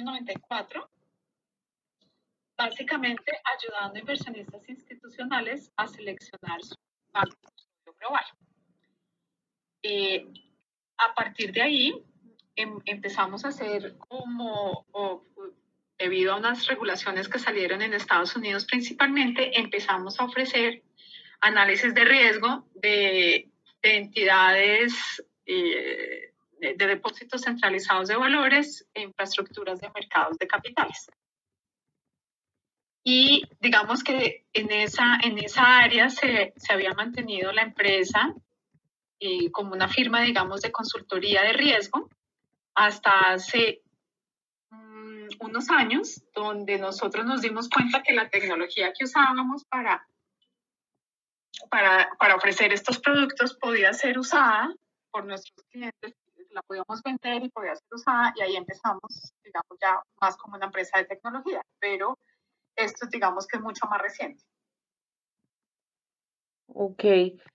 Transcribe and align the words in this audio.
año 0.00 0.12
94, 0.12 0.90
básicamente 2.56 3.32
ayudando 3.44 3.96
a 3.96 4.00
inversionistas 4.00 4.68
institucionales 4.68 5.70
a 5.76 5.86
seleccionar 5.86 6.62
su 6.62 6.74
banco 7.12 7.52
global. 7.98 8.24
Eh, 9.82 10.26
a 10.98 11.14
partir 11.14 11.52
de 11.52 11.62
ahí, 11.62 12.04
em, 12.56 12.78
empezamos 12.84 13.44
a 13.44 13.48
hacer 13.48 13.96
como, 13.98 14.86
debido 15.98 16.32
a 16.32 16.36
unas 16.36 16.66
regulaciones 16.66 17.28
que 17.28 17.38
salieron 17.38 17.82
en 17.82 17.94
Estados 17.94 18.36
Unidos 18.36 18.66
principalmente, 18.66 19.58
empezamos 19.58 20.20
a 20.20 20.24
ofrecer 20.24 20.82
análisis 21.40 21.94
de 21.94 22.04
riesgo 22.04 22.66
de, 22.74 23.46
entidades 23.82 25.24
eh, 25.46 26.19
de, 26.60 26.74
depósitos 26.74 27.42
centralizados 27.42 28.08
de 28.08 28.16
valores 28.16 28.86
e 28.94 29.02
infraestructuras 29.02 29.80
de 29.80 29.90
mercados 29.90 30.38
de 30.38 30.46
capitales. 30.46 31.10
Y 33.02 33.42
digamos 33.60 34.04
que 34.04 34.46
en 34.52 34.70
esa, 34.70 35.18
en 35.22 35.38
esa 35.38 35.78
área 35.78 36.10
se, 36.10 36.52
se 36.56 36.72
había 36.72 36.92
mantenido 36.92 37.50
la 37.52 37.62
empresa 37.62 38.34
eh, 39.18 39.50
como 39.50 39.72
una 39.72 39.88
firma, 39.88 40.20
digamos, 40.20 40.60
de 40.60 40.70
consultoría 40.70 41.42
de 41.42 41.52
riesgo 41.52 42.08
hasta 42.74 43.32
hace 43.32 43.82
mm, 44.70 45.28
unos 45.40 45.70
años, 45.70 46.22
donde 46.34 46.78
nosotros 46.78 47.24
nos 47.24 47.40
dimos 47.42 47.68
cuenta 47.68 48.02
que 48.02 48.12
la 48.12 48.28
tecnología 48.28 48.92
que 48.96 49.04
usábamos 49.04 49.64
para 49.64 50.06
para, 51.68 52.10
para 52.18 52.36
ofrecer 52.36 52.72
estos 52.72 52.98
productos 52.98 53.54
podía 53.54 53.92
ser 53.92 54.18
usada 54.18 54.74
por 55.10 55.26
nuestros 55.26 55.64
clientes, 55.70 56.14
la 56.50 56.62
podíamos 56.62 57.02
vender 57.02 57.42
y 57.42 57.48
podía 57.48 57.74
ser 57.74 57.88
usada 57.92 58.32
y 58.36 58.42
ahí 58.42 58.56
empezamos, 58.56 59.34
digamos, 59.42 59.78
ya 59.80 60.02
más 60.20 60.36
como 60.36 60.56
una 60.56 60.66
empresa 60.66 60.98
de 60.98 61.04
tecnología, 61.04 61.62
pero 61.78 62.18
esto 62.76 63.06
digamos 63.06 63.46
que 63.46 63.56
es 63.56 63.62
mucho 63.62 63.86
más 63.86 64.00
reciente. 64.00 64.42
Ok, 66.72 67.04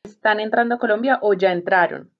¿están 0.04 0.40
entrando 0.40 0.76
a 0.76 0.80
Colombia 0.80 1.20
o 1.22 1.34
ya 1.34 1.52
entraron? 1.52 2.12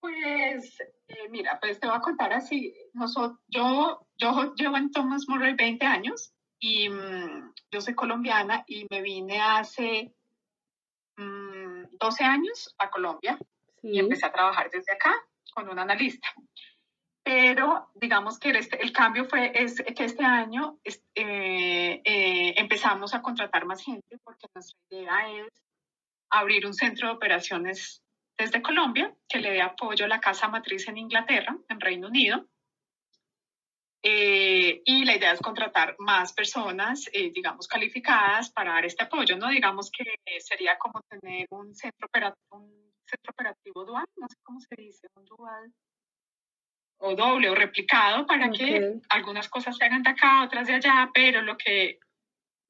Pues 0.00 0.80
eh, 1.08 1.28
mira, 1.28 1.58
pues 1.60 1.80
te 1.80 1.88
voy 1.88 1.96
a 1.96 2.00
contar 2.00 2.32
así. 2.32 2.74
Nosotros, 2.92 3.40
yo, 3.48 4.06
yo 4.16 4.54
llevo 4.54 4.76
en 4.76 4.92
Thomas 4.92 5.24
Murray 5.28 5.54
20 5.54 5.84
años 5.84 6.32
y 6.60 6.88
mm, 6.88 7.52
yo 7.70 7.80
soy 7.80 7.94
colombiana 7.94 8.64
y 8.66 8.86
me 8.90 9.02
vine 9.02 9.40
hace 9.40 10.14
12 11.16 12.24
mm, 12.24 12.26
años 12.26 12.74
a 12.78 12.90
Colombia 12.90 13.38
y 13.82 13.98
empecé 13.98 14.26
a 14.26 14.32
trabajar 14.32 14.70
desde 14.70 14.92
acá 14.92 15.14
con 15.52 15.68
un 15.68 15.78
analista. 15.78 16.28
Pero 17.22 17.90
digamos 17.94 18.38
que 18.38 18.50
este, 18.50 18.82
el 18.82 18.92
cambio 18.92 19.26
fue 19.26 19.52
es 19.54 19.82
que 19.82 20.04
este 20.04 20.24
año 20.24 20.78
eh, 20.84 22.00
eh, 22.04 22.54
empezamos 22.56 23.14
a 23.14 23.20
contratar 23.20 23.66
más 23.66 23.82
gente 23.84 24.18
porque 24.24 24.46
nuestra 24.54 24.78
idea 24.90 25.44
es 25.44 25.52
abrir 26.30 26.66
un 26.66 26.74
centro 26.74 27.08
de 27.08 27.14
operaciones 27.14 28.02
desde 28.36 28.62
Colombia 28.62 29.14
que 29.28 29.40
le 29.40 29.50
dé 29.50 29.62
apoyo 29.62 30.04
a 30.04 30.08
la 30.08 30.20
casa 30.20 30.48
matriz 30.48 30.88
en 30.88 30.96
Inglaterra, 30.96 31.56
en 31.68 31.80
Reino 31.80 32.08
Unido, 32.08 32.46
eh, 34.02 34.80
y 34.84 35.04
la 35.04 35.16
idea 35.16 35.32
es 35.32 35.40
contratar 35.40 35.96
más 35.98 36.32
personas, 36.32 37.10
eh, 37.12 37.32
digamos, 37.32 37.66
calificadas 37.66 38.50
para 38.50 38.74
dar 38.74 38.84
este 38.84 39.04
apoyo, 39.04 39.36
¿no? 39.36 39.48
Digamos 39.48 39.90
que 39.90 40.04
sería 40.40 40.78
como 40.78 41.02
tener 41.02 41.46
un 41.50 41.74
centro, 41.74 42.06
operativo, 42.06 42.64
centro 43.08 43.32
operativo 43.32 43.84
dual, 43.84 44.06
no 44.16 44.28
sé 44.28 44.36
cómo 44.42 44.60
se 44.60 44.74
dice, 44.76 45.08
un 45.14 45.24
dual 45.24 45.72
o 46.98 47.14
doble 47.14 47.48
o 47.48 47.54
replicado 47.54 48.26
para 48.26 48.50
que 48.50 49.00
algunas 49.08 49.48
cosas 49.48 49.76
se 49.76 49.84
hagan 49.84 50.02
de 50.02 50.10
acá, 50.10 50.44
otras 50.44 50.66
de 50.66 50.74
allá, 50.74 51.10
pero 51.14 51.42
lo 51.42 51.56
que, 51.56 52.00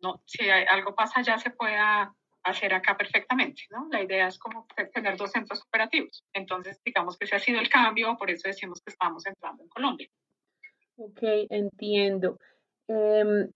no, 0.01 0.23
si 0.27 0.49
algo 0.51 0.95
pasa 0.95 1.21
allá 1.21 1.39
se 1.39 1.51
pueda 1.51 2.15
hacer 2.43 2.73
acá 2.75 2.97
perfectamente, 2.97 3.63
¿no? 3.71 3.89
La 3.91 4.03
idea 4.03 4.29
es 4.29 4.39
como 4.39 4.67
tener 4.93 5.17
dos 5.17 5.33
centros 5.33 5.63
operativos. 5.63 6.25
Entonces, 6.33 6.81
digamos 6.85 7.19
que 7.19 7.25
ese 7.25 7.37
ha 7.37 7.41
sido 7.41 7.61
el 7.61 7.69
cambio, 7.69 8.17
por 8.17 8.31
eso 8.31 8.49
decimos 8.49 8.81
que 8.81 8.91
estamos 8.91 9.27
entrando 9.27 9.63
en 9.63 9.69
Colombia. 9.69 10.09
Ok, 10.97 11.21
entiendo. 11.51 12.39
Em, 12.87 13.51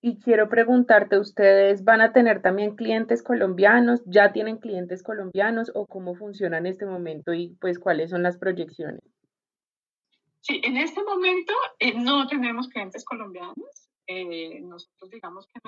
y 0.00 0.20
quiero 0.20 0.48
preguntarte, 0.48 1.18
¿ustedes 1.18 1.84
van 1.84 2.00
a 2.00 2.12
tener 2.12 2.40
también 2.40 2.76
clientes 2.76 3.22
colombianos? 3.22 4.00
¿Ya 4.06 4.32
tienen 4.32 4.58
clientes 4.58 5.02
colombianos 5.02 5.72
o 5.74 5.86
cómo 5.86 6.14
funciona 6.14 6.58
en 6.58 6.66
este 6.66 6.86
momento 6.86 7.34
y 7.34 7.56
pues 7.60 7.78
cuáles 7.78 8.10
son 8.10 8.22
las 8.22 8.38
proyecciones? 8.38 9.02
Sí, 10.40 10.60
en 10.62 10.76
este 10.76 11.02
momento 11.02 11.52
eh, 11.80 11.94
no 11.94 12.26
tenemos 12.28 12.68
clientes 12.68 13.04
colombianos. 13.04 13.90
Eh, 14.06 14.60
nosotros 14.60 15.10
digamos 15.10 15.46
que 15.48 15.60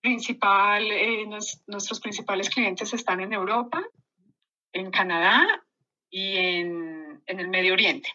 principal, 0.00 0.90
eh, 0.90 1.26
nuestros 1.66 2.00
principales 2.00 2.50
clientes 2.50 2.92
están 2.92 3.20
en 3.20 3.32
Europa, 3.32 3.82
en 4.72 4.90
Canadá 4.90 5.64
y 6.10 6.36
en 6.36 7.22
el 7.26 7.48
Medio 7.48 7.72
Oriente. 7.72 8.10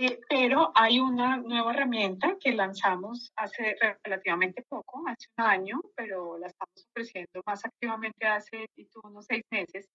Eh, 0.00 0.20
pero 0.28 0.70
hay 0.76 1.00
una 1.00 1.38
nueva 1.38 1.72
herramienta 1.72 2.36
que 2.38 2.52
lanzamos 2.52 3.32
hace 3.34 3.76
relativamente 4.04 4.62
poco, 4.68 5.02
hace 5.08 5.26
un 5.36 5.44
año, 5.44 5.80
pero 5.96 6.38
la 6.38 6.46
estamos 6.46 6.86
ofreciendo 6.90 7.42
más 7.44 7.64
activamente 7.64 8.24
hace 8.24 8.66
unos 9.02 9.26
seis 9.26 9.42
meses, 9.50 9.88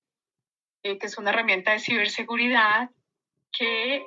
eh, 0.84 0.97
que 0.97 1.06
es 1.08 1.18
una 1.18 1.30
herramienta 1.30 1.72
de 1.72 1.80
ciberseguridad 1.80 2.90
que, 3.58 4.06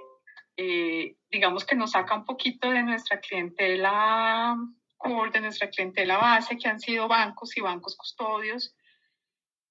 eh, 0.58 1.16
digamos 1.30 1.64
que 1.64 1.76
nos 1.76 1.92
saca 1.92 2.14
un 2.14 2.26
poquito 2.26 2.70
de 2.70 2.82
nuestra 2.82 3.18
clientela 3.18 4.54
core, 4.98 5.30
de 5.30 5.40
nuestra 5.40 5.70
clientela 5.70 6.18
base, 6.18 6.58
que 6.58 6.68
han 6.68 6.78
sido 6.78 7.08
bancos 7.08 7.56
y 7.56 7.62
bancos 7.62 7.96
custodios, 7.96 8.74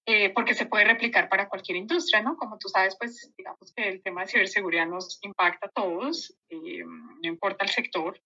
eh, 0.07 0.29
porque 0.33 0.53
se 0.53 0.67
puede 0.67 0.85
replicar 0.85 1.29
para 1.29 1.49
cualquier 1.49 1.77
industria, 1.77 2.21
¿no? 2.21 2.37
Como 2.37 2.59
tú 2.59 2.69
sabes, 2.69 2.95
pues 2.97 3.33
digamos 3.35 3.73
que 3.75 3.89
el 3.89 4.03
tema 4.03 4.21
de 4.21 4.27
ciberseguridad 4.27 4.85
nos 4.85 5.17
impacta 5.23 5.67
a 5.67 5.71
todos, 5.71 6.37
eh, 6.49 6.83
no 6.85 7.27
importa 7.27 7.65
el 7.65 7.71
sector. 7.71 8.21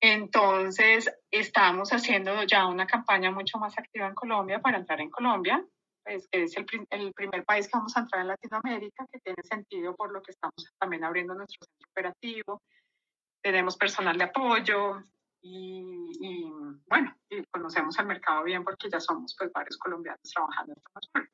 Entonces, 0.00 1.08
estamos 1.30 1.90
haciendo 1.90 2.42
ya 2.42 2.66
una 2.66 2.88
campaña 2.88 3.30
mucho 3.30 3.58
más 3.58 3.78
activa 3.78 4.08
en 4.08 4.14
Colombia 4.14 4.60
para 4.60 4.78
entrar 4.78 5.00
en 5.00 5.10
Colombia, 5.10 5.64
pues, 6.04 6.26
que 6.28 6.42
es 6.42 6.56
el, 6.56 6.66
el, 6.90 7.12
primer 7.12 7.44
país 7.44 7.66
que 7.66 7.78
vamos 7.78 7.96
a 7.96 8.00
entrar 8.00 8.22
en 8.22 8.28
Latinoamérica, 8.28 9.06
que 9.12 9.20
tiene 9.20 9.42
sentido 9.44 9.94
por 9.94 10.12
lo 10.12 10.20
que 10.20 10.32
estamos 10.32 10.54
también 10.76 11.04
abriendo 11.04 11.34
nuestro 11.34 11.64
centro 11.64 11.88
operativo. 11.92 12.62
Tenemos 13.40 13.76
personal 13.76 14.18
de 14.18 14.24
apoyo, 14.24 15.04
y, 15.42 16.44
bueno, 16.86 17.14
y 17.28 17.42
conocemos 17.46 17.98
el 17.98 18.06
mercado 18.06 18.44
bien 18.44 18.62
porque 18.62 18.88
ya 18.88 19.00
somos 19.00 19.34
pues 19.36 19.52
varios 19.52 19.76
colombianos 19.76 20.22
trabajando 20.22 20.72
en 20.72 20.78
esta 20.78 21.28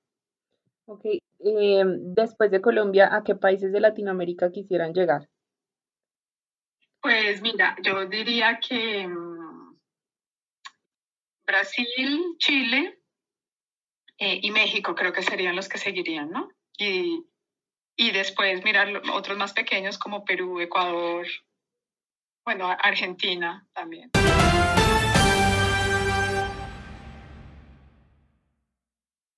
Ok, 0.86 1.04
eh, 1.04 1.84
después 1.84 2.50
de 2.50 2.62
Colombia, 2.62 3.14
¿a 3.14 3.22
qué 3.22 3.34
países 3.34 3.70
de 3.72 3.80
Latinoamérica 3.80 4.50
quisieran 4.50 4.94
llegar? 4.94 5.28
Pues 7.02 7.42
mira, 7.42 7.76
yo 7.82 8.06
diría 8.06 8.58
que 8.66 9.06
mm, 9.06 9.78
Brasil, 11.46 12.36
Chile 12.38 13.02
eh, 14.16 14.40
y 14.42 14.50
México 14.50 14.94
creo 14.94 15.12
que 15.12 15.22
serían 15.22 15.56
los 15.56 15.68
que 15.68 15.76
seguirían, 15.76 16.30
¿no? 16.30 16.48
Y, 16.78 17.26
y 17.94 18.10
después 18.12 18.64
mirar 18.64 19.02
otros 19.12 19.36
más 19.36 19.52
pequeños 19.52 19.98
como 19.98 20.24
Perú, 20.24 20.58
Ecuador, 20.60 21.26
bueno, 22.48 22.74
Argentina 22.82 23.62
también. 23.74 24.10